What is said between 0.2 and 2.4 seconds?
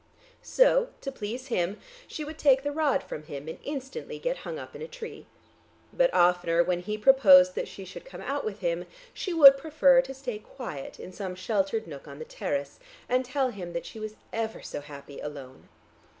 So, to please him, she would